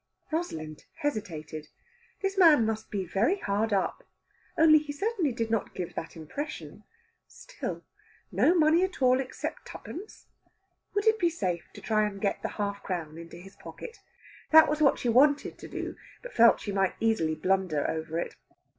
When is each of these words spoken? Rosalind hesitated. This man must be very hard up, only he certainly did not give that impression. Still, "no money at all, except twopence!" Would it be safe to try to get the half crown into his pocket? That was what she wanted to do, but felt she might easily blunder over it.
Rosalind 0.31 0.85
hesitated. 1.01 1.67
This 2.23 2.35
man 2.35 2.65
must 2.65 2.89
be 2.89 3.05
very 3.05 3.37
hard 3.37 3.71
up, 3.71 4.03
only 4.57 4.79
he 4.79 4.91
certainly 4.91 5.31
did 5.31 5.51
not 5.51 5.75
give 5.75 5.93
that 5.93 6.15
impression. 6.17 6.85
Still, 7.27 7.83
"no 8.31 8.55
money 8.55 8.83
at 8.83 9.03
all, 9.03 9.19
except 9.19 9.67
twopence!" 9.67 10.25
Would 10.95 11.05
it 11.05 11.19
be 11.19 11.29
safe 11.29 11.69
to 11.73 11.81
try 11.81 12.09
to 12.09 12.17
get 12.17 12.41
the 12.41 12.47
half 12.57 12.81
crown 12.81 13.19
into 13.19 13.37
his 13.37 13.55
pocket? 13.55 13.99
That 14.49 14.67
was 14.67 14.81
what 14.81 14.97
she 14.97 15.07
wanted 15.09 15.59
to 15.59 15.67
do, 15.67 15.95
but 16.23 16.33
felt 16.33 16.59
she 16.61 16.71
might 16.71 16.95
easily 16.99 17.35
blunder 17.35 17.87
over 17.87 18.17
it. 18.17 18.35